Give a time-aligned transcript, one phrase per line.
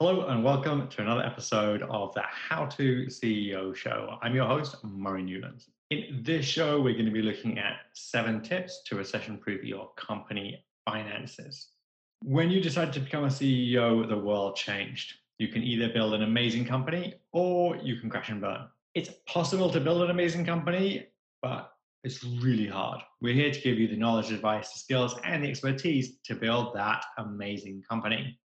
[0.00, 4.16] Hello and welcome to another episode of the How to CEO Show.
[4.22, 5.70] I'm your host, Murray Newlands.
[5.90, 9.90] In this show, we're going to be looking at seven tips to recession proof your
[9.96, 11.70] company finances.
[12.22, 15.14] When you decided to become a CEO, the world changed.
[15.40, 18.68] You can either build an amazing company or you can crash and burn.
[18.94, 21.08] It's possible to build an amazing company,
[21.42, 21.72] but
[22.04, 23.00] it's really hard.
[23.20, 26.76] We're here to give you the knowledge, advice, the skills, and the expertise to build
[26.76, 28.38] that amazing company.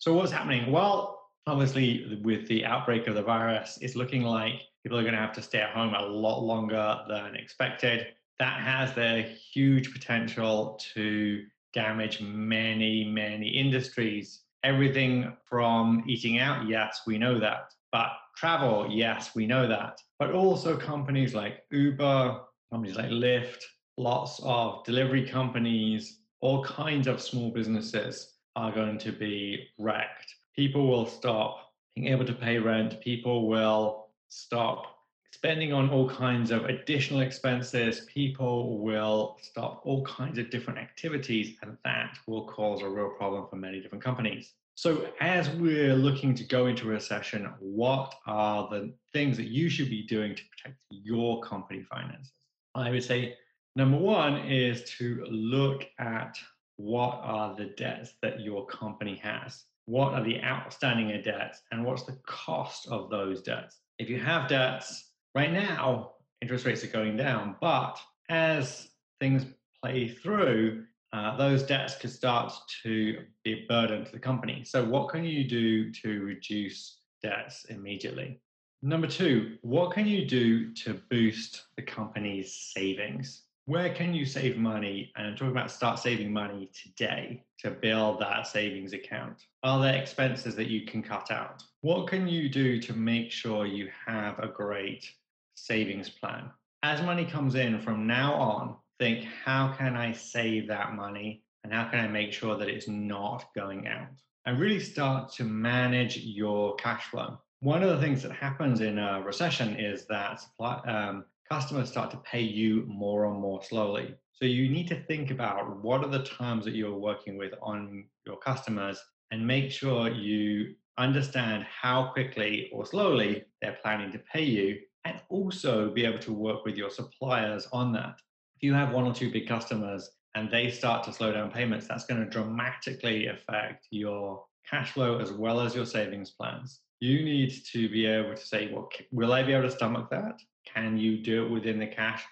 [0.00, 0.70] So what's happening?
[0.70, 5.20] Well, obviously, with the outbreak of the virus, it's looking like people are going to
[5.20, 8.06] have to stay at home a lot longer than expected.
[8.38, 14.42] That has the huge potential to damage many, many industries.
[14.62, 17.74] Everything from eating out, yes, we know that.
[17.90, 19.98] But travel, yes, we know that.
[20.20, 23.64] But also companies like Uber, companies like Lyft,
[23.96, 30.34] lots of delivery companies, all kinds of small businesses are going to be wrecked.
[30.56, 33.00] People will stop being able to pay rent.
[33.00, 34.96] People will stop
[35.30, 38.06] spending on all kinds of additional expenses.
[38.12, 43.46] People will stop all kinds of different activities, and that will cause a real problem
[43.48, 44.54] for many different companies.
[44.74, 49.68] So, as we're looking to go into a recession, what are the things that you
[49.68, 52.32] should be doing to protect your company finances?
[52.74, 53.36] I would say
[53.76, 56.36] number one is to look at
[56.78, 59.64] what are the debts that your company has?
[59.86, 63.80] What are the outstanding debts and what's the cost of those debts?
[63.98, 67.98] If you have debts right now, interest rates are going down, but
[68.28, 69.44] as things
[69.82, 72.52] play through, uh, those debts could start
[72.84, 74.62] to be a burden to the company.
[74.62, 78.40] So, what can you do to reduce debts immediately?
[78.82, 83.47] Number two, what can you do to boost the company's savings?
[83.68, 85.12] Where can you save money?
[85.14, 89.44] And I'm talking about start saving money today to build that savings account.
[89.62, 91.62] Are there expenses that you can cut out?
[91.82, 95.12] What can you do to make sure you have a great
[95.54, 96.44] savings plan?
[96.82, 101.70] As money comes in from now on, think how can I save that money and
[101.70, 104.16] how can I make sure that it's not going out?
[104.46, 107.36] And really start to manage your cash flow.
[107.60, 112.10] One of the things that happens in a recession is that supply, um, customers start
[112.10, 114.14] to pay you more and more slowly.
[114.32, 118.04] So you need to think about what are the terms that you're working with on
[118.26, 119.00] your customers
[119.30, 125.20] and make sure you understand how quickly or slowly they're planning to pay you and
[125.28, 128.20] also be able to work with your suppliers on that.
[128.56, 131.88] If you have one or two big customers and they start to slow down payments,
[131.88, 136.80] that's going to dramatically affect your cash flow as well as your savings plans.
[137.00, 140.40] You need to be able to say, well, will I be able to stomach that?
[140.74, 142.24] Can you do it within the cash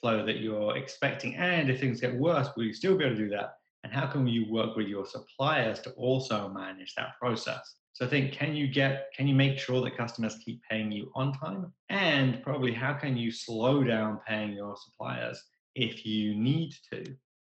[0.00, 1.34] flow that you're expecting?
[1.36, 3.54] And if things get worse, will you still be able to do that?
[3.84, 7.76] And how can you work with your suppliers to also manage that process?
[7.92, 11.10] So I think can you get can you make sure that customers keep paying you
[11.14, 11.72] on time?
[11.88, 15.42] And probably how can you slow down paying your suppliers
[15.74, 17.04] if you need to?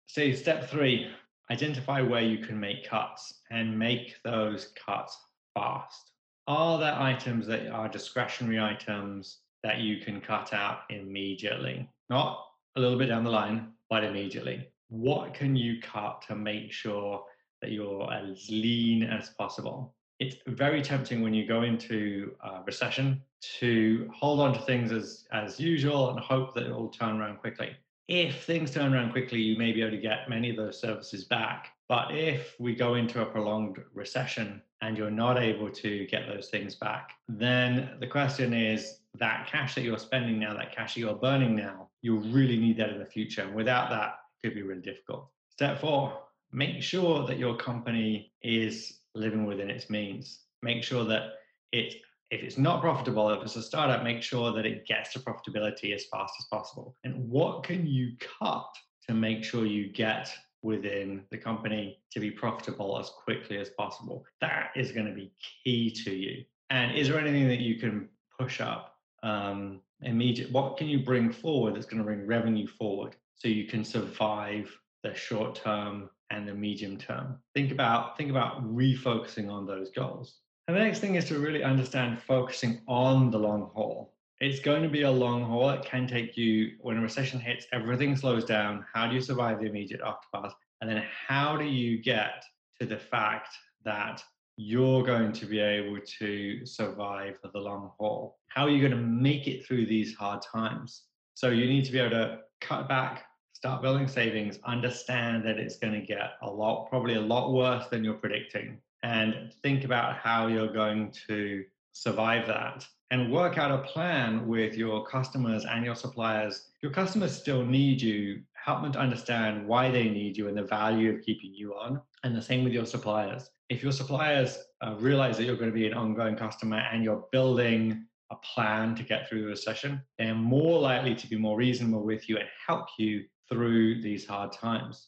[0.08, 1.12] So step three,
[1.52, 5.18] identify where you can make cuts and make those cuts
[5.54, 6.12] fast.
[6.48, 11.88] Are there items that are discretionary items that you can cut out immediately.
[12.10, 12.46] Not
[12.76, 14.68] a little bit down the line, but immediately.
[14.90, 17.24] What can you cut to make sure
[17.62, 19.96] that you're as lean as possible?
[20.20, 23.22] It's very tempting when you go into a recession
[23.60, 27.38] to hold on to things as, as usual and hope that it will turn around
[27.40, 27.72] quickly.
[28.08, 31.24] If things turn around quickly, you may be able to get many of those services
[31.24, 31.70] back.
[31.88, 36.50] But if we go into a prolonged recession and you're not able to get those
[36.50, 41.00] things back, then the question is that cash that you're spending now, that cash that
[41.00, 43.44] you're burning now, you'll really need that in the future.
[43.44, 45.30] And without that, it could be really difficult.
[45.50, 50.42] Step four, make sure that your company is living within its means.
[50.64, 51.34] Make sure that
[51.72, 51.94] it,
[52.32, 55.94] if it's not profitable, if it's a startup, make sure that it gets to profitability
[55.94, 56.96] as fast as possible.
[57.04, 58.68] And what can you cut
[59.08, 60.34] to make sure you get
[60.64, 64.26] within the company to be profitable as quickly as possible?
[64.42, 65.32] That is going to be
[65.64, 66.44] key to you.
[66.72, 68.10] And is there anything that you can
[68.40, 68.91] push up
[69.24, 73.66] um, immediate what can you bring forward that's going to bring revenue forward so you
[73.66, 77.38] can survive the short term and the medium term?
[77.54, 80.40] Think about think about refocusing on those goals.
[80.68, 84.14] And the next thing is to really understand focusing on the long haul.
[84.40, 85.70] It's going to be a long haul.
[85.70, 88.86] It can take you when a recession hits everything slows down.
[88.92, 90.56] How do you survive the immediate aftermath?
[90.80, 92.44] And then how do you get
[92.80, 93.50] to the fact
[93.86, 94.24] that
[94.58, 98.38] you're going to be able to survive for the long haul.
[98.48, 101.04] How are you going to make it through these hard times?
[101.34, 105.78] So you need to be able to cut back, start building savings, understand that it's
[105.78, 108.80] going to get a lot, probably a lot worse than you're predicting.
[109.04, 111.64] and think about how you're going to
[111.94, 116.70] survive that and work out a plan with your customers and your suppliers.
[116.82, 118.42] Your customers still need you.
[118.54, 122.00] Help them to understand why they need you and the value of keeping you on.
[122.24, 123.50] And the same with your suppliers.
[123.72, 127.24] If your suppliers uh, realize that you're going to be an ongoing customer and you're
[127.32, 132.04] building a plan to get through the recession, they're more likely to be more reasonable
[132.04, 135.08] with you and help you through these hard times.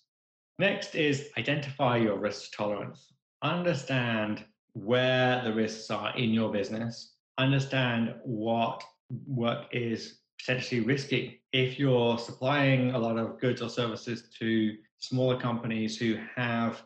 [0.59, 3.11] Next is identify your risk tolerance.
[3.41, 7.15] Understand where the risks are in your business.
[7.37, 8.81] Understand what
[9.27, 11.41] work is potentially risky.
[11.51, 16.81] If you're supplying a lot of goods or services to smaller companies who have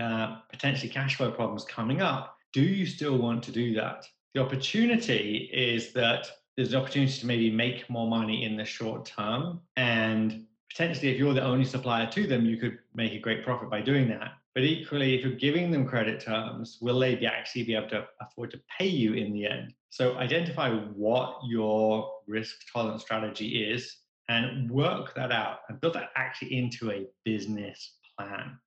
[0.00, 4.06] uh, potentially cash flow problems coming up, do you still want to do that?
[4.34, 9.06] The opportunity is that there's an opportunity to maybe make more money in the short
[9.06, 9.60] term.
[9.76, 13.70] And potentially, if you're the only supplier to them, you could make a great profit
[13.70, 14.32] by doing that.
[14.54, 18.06] But equally, if you're giving them credit terms, will they be actually be able to
[18.20, 19.72] afford to pay you in the end?
[19.88, 23.96] So identify what your risk tolerance strategy is
[24.28, 28.58] and work that out and build that actually into a business plan.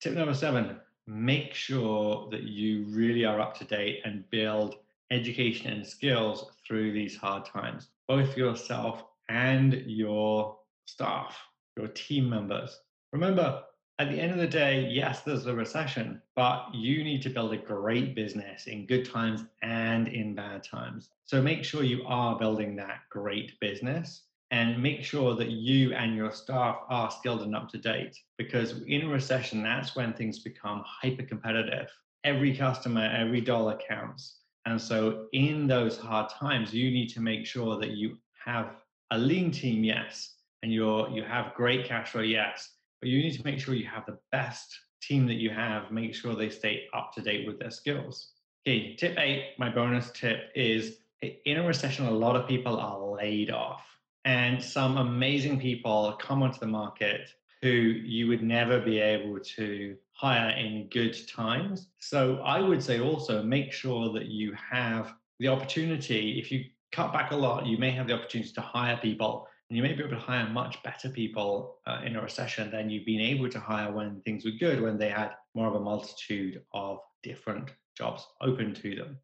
[0.00, 4.76] Tip number seven make sure that you really are up to date and build
[5.10, 11.36] education and skills through these hard times, both yourself and your staff,
[11.76, 12.78] your team members.
[13.12, 13.62] Remember,
[13.98, 17.52] at the end of the day, yes, there's a recession, but you need to build
[17.52, 21.08] a great business in good times and in bad times.
[21.24, 26.16] So make sure you are building that great business and make sure that you and
[26.16, 30.38] your staff are skilled and up to date because in a recession, that's when things
[30.38, 31.88] become hyper competitive.
[32.24, 34.38] Every customer, every dollar counts.
[34.66, 38.76] And so, in those hard times, you need to make sure that you have
[39.10, 43.36] a lean team, yes, and you're you have great cash flow, yes, but you need
[43.36, 45.90] to make sure you have the best team that you have.
[45.90, 48.32] Make sure they stay up to date with their skills.
[48.66, 52.98] Okay, tip eight, my bonus tip is in a recession, a lot of people are
[52.98, 53.97] laid off,
[54.28, 57.30] and some amazing people come onto the market
[57.62, 61.88] who you would never be able to hire in good times.
[61.98, 66.38] So I would say also make sure that you have the opportunity.
[66.38, 69.48] If you cut back a lot, you may have the opportunity to hire people.
[69.70, 72.90] And you may be able to hire much better people uh, in a recession than
[72.90, 75.80] you've been able to hire when things were good, when they had more of a
[75.80, 79.16] multitude of different jobs open to them.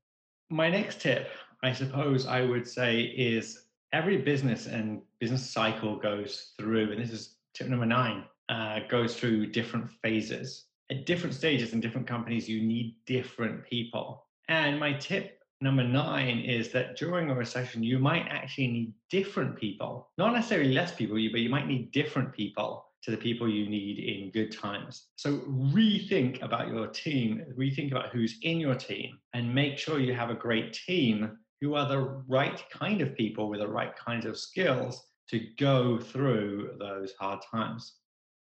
[0.48, 1.28] My next tip,
[1.62, 3.64] I suppose I would say, is
[3.94, 9.14] every business and business cycle goes through, and this is tip number nine, uh, goes
[9.16, 10.64] through different phases.
[10.90, 14.26] At different stages in different companies, you need different people.
[14.48, 19.56] And my tip number nine is that during a recession, you might actually need different
[19.56, 23.68] people, not necessarily less people, but you might need different people to the people you
[23.68, 25.10] need in good times.
[25.16, 25.38] So
[25.78, 30.30] rethink about your team, rethink about who's in your team, and make sure you have
[30.30, 34.36] a great team who are the right kind of people with the right kinds of
[34.36, 37.94] skills to go through those hard times.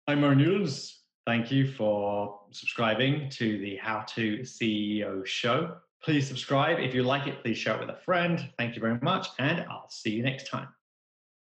[0.09, 1.03] I'm Murray Newlands.
[1.25, 5.77] Thank you for subscribing to the How to CEO show.
[6.03, 6.81] Please subscribe.
[6.81, 8.51] If you like it, please share it with a friend.
[8.58, 10.67] Thank you very much, and I'll see you next time.